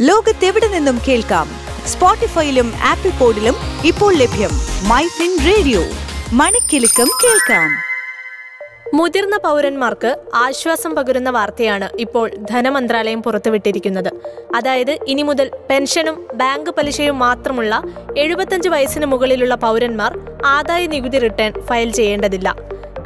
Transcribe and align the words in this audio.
ലോകത്തെവിടെ 0.00 0.68
നിന്നും 0.68 1.00
കേൾക്കാം? 1.08 1.48
സ്പോട്ടിഫൈയിലും 1.86 2.72
ആപ്പിൾ 2.82 3.10
പോഡിലും 3.10 3.54
ഇപ്പോൾ 3.84 4.14
ലഭ്യം 4.14 4.50
മൈ 4.88 5.04
ഫിൻ 5.06 5.32
റേഡിയോ. 5.46 5.80
മണിക്കെലക്കം 6.32 7.08
കേൾക്കാം. 7.24 7.68
മുതിർന്ന 8.94 9.36
പൗരന്മാർക്ക് 9.36 10.16
ആശ്വാസം 10.34 10.94
പകരുന്ന 10.94 11.30
വാർത്തയാണ് 11.30 11.88
ഇപ്പോൾ 12.00 12.30
ധനമന്ത്രാലയം 12.50 13.22
പുറത്തുവിട്ടിരിക്കുന്നത്. 13.22 14.12
അതായത് 14.54 14.98
ഇനി 15.08 15.22
മുതൽ 15.22 15.50
പെൻഷനും 15.70 16.28
ബാങ്ക് 16.34 16.70
പലിശയും 16.70 17.18
മാത്രമുള്ള 17.18 17.82
എഴുപത്തഞ്ച് 18.18 18.68
വയസ്സിന് 18.68 19.06
മുകളിലുള്ള 19.06 19.54
പൗരന്മാർ 19.54 20.18
ആദായ 20.46 20.86
നികുതി 20.86 21.18
റിട്ടേൺ 21.18 21.52
ഫയൽ 21.66 21.92
ചെയ്യേണ്ടതില്ല. 21.92 22.56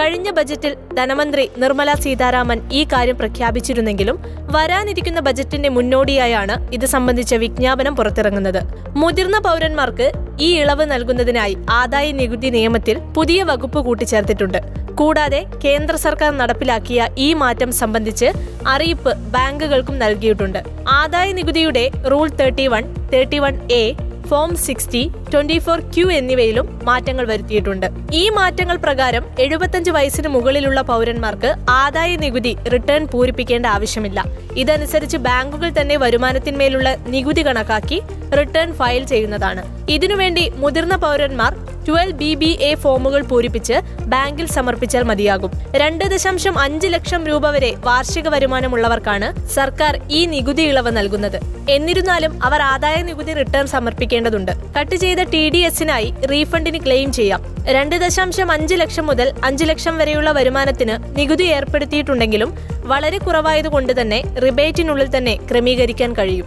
കഴിഞ്ഞ 0.00 0.28
ബജറ്റിൽ 0.36 0.72
ധനമന്ത്രി 0.98 1.42
നിർമ്മല 1.62 1.90
സീതാരാമൻ 2.02 2.58
ഈ 2.78 2.82
കാര്യം 2.92 3.16
പ്രഖ്യാപിച്ചിരുന്നെങ്കിലും 3.18 4.16
വരാനിരിക്കുന്ന 4.54 5.20
ബജറ്റിന്റെ 5.26 5.70
മുന്നോടിയായാണ് 5.76 6.54
ഇത് 6.76 6.86
സംബന്ധിച്ച 6.94 7.34
വിജ്ഞാപനം 7.42 7.94
പുറത്തിറങ്ങുന്നത്. 7.98 8.60
മുതിർന്ന 9.00 9.38
പൗരന്മാർക്ക് 9.46 10.06
ഈ 10.46 10.48
ഇളവ് 10.62 10.84
നൽകുന്നതിനായി 10.92 11.56
ആദായ 11.80 12.06
നികുതി 12.20 12.50
നിയമത്തിൽ 12.56 12.98
പുതിയ 13.16 13.42
വകുപ്പ് 13.50 13.80
കൂട്ടിച്ചേർത്തിട്ടുണ്ട്. 13.88 14.60
കൂടാതെ 15.00 15.40
കേന്ദ്ര 15.64 15.94
സർക്കാർ 16.06 16.30
നടപ്പിലാക്കിയ 16.42 17.08
ഈ 17.26 17.28
മാറ്റം 17.42 17.70
സംബന്ധിച്ച് 17.80 18.30
അറിയിപ്പ് 18.74 19.12
ബാങ്കുകൾക്കും 19.34 19.98
നൽകിയിട്ടുണ്ട്. 20.04 20.60
ആദായ 21.00 21.28
നികുതിയുടെ 21.40 21.84
rule 22.12 22.28
thirty 22.40 22.66
one 22.74 22.84
thirty 23.12 23.40
one 23.44 23.54
A 23.82 23.84
form 24.30 24.50
sixty 24.64 25.00
twenty 25.32 25.56
four 25.64 25.78
Q 25.94 26.06
എന്നിവയിലും 26.18 26.66
മാറ്റങ്ങൾ 26.88 27.24
വരുത്തിയിട്ടുണ്ട്. 27.30 27.86
ഈ 28.20 28.22
മാറ്റങ്ങൾ 28.38 28.76
പ്രകാരം 28.84 29.24
എഴുപത്തഞ്ച് 29.44 29.90
വയസ്സിന് 29.96 30.28
മുകളിലുള്ള 30.34 30.80
പൗരന്മാർക്ക് 30.90 31.50
ആദായ 31.82 32.10
നികുതി 32.24 32.52
റിട്ടേൺ 32.74 33.04
പൂരിപ്പിക്കേണ്ട 33.12 33.66
ആവശ്യമില്ല. 33.76 34.20
ഇതനുസരിച്ച് 34.62 35.20
ബാങ്കുകൾ 35.26 35.70
തന്നെ 35.80 35.96
വരുമാനത്തിന്മേലുള്ള 36.04 36.90
നികുതി 37.14 37.44
കണക്കാക്കി 37.48 38.00
റിട്ടേൺ 38.38 38.70
ഫയൽ 38.80 39.04
ചെയ്യുന്നതാണ്. 39.12 39.64
ഇതിനുവേണ്ടി 39.96 40.44
മുതിർന്ന 40.62 40.96
പൗരന്മാർ 41.06 41.52
ട്വൽവ് 41.90 42.12
ബി 42.12 42.34
ബി 42.34 42.58
എ 42.60 42.74
ഫോമുകൾ 42.74 43.22
പൂരിപ്പിച്ച് 43.22 43.72
ബാങ്കിൽ 44.00 44.46
സമർപ്പിച്ചാൽ 44.46 45.02
മതിയാകും. 45.02 45.50
രണ്ട് 45.74 46.04
ദശാംശം 46.04 46.58
അഞ്ച് 46.58 46.86
ലക്ഷം 46.86 47.26
രൂപ 47.26 47.50
വരെ 47.50 47.74
വാർഷിക 47.78 48.28
വരുമാനമുള്ളവർക്കാണ് 48.28 49.48
സർക്കാർ 49.48 50.00
ഈ 50.10 50.26
നികുതി 50.26 50.62
ഇളവ് 50.62 50.96
നൽകുന്നത്. 50.96 51.40
എന്നിരുന്നാലും 51.70 52.44
അവർ 52.44 52.62
ആദായ 52.62 53.02
നികുതി 53.02 53.32
റിട്ടേൺ 53.32 53.66
സമർപ്പിക്കേണ്ടതുണ്ട്. 53.66 54.52
കട്ട് 54.80 54.96
ചെയ്ത 54.96 55.18
ടി 55.22 55.48
ഡി 55.48 55.58
എസിനായി 55.58 56.14
റീഫണ്ടിന് 56.30 56.78
ക്ലെയിം 56.86 57.12
ചെയ്യാം. 57.12 57.56
രണ്ട് 57.66 57.96
ദശാംശം 57.96 58.52
അഞ്ച് 58.52 58.74
ലക്ഷം 58.74 59.06
മുതൽ 59.06 59.32
അഞ്ച് 59.44 59.64
ലക്ഷം 59.64 59.98
വരെയുള്ള 59.98 60.32
വരുമാനത്തിന് 60.32 61.18
നികുതി 61.18 61.44
ഏർപ്പെടുത്തിയിട്ടുണ്ടെങ്കിലും 61.44 62.58
വളരെ 62.84 63.18
കുറവായതുകൊണ്ട് 63.18 64.00
തന്നെ 64.00 64.20
റിബേറ്റിനുള്ളിൽ 64.20 65.16
തന്നെ 65.16 65.36
ക്രമീകരിക്കാൻ 65.50 66.12
കഴിയും. 66.12 66.46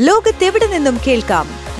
ലോകത്തെവിടെ 0.00 0.66
നിന്നും 0.66 1.00
കേൾക്കാം? 1.06 1.61